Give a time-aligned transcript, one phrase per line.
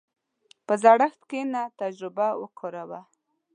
[0.65, 3.01] په زړښت کښېنه، تجربه وکاروه.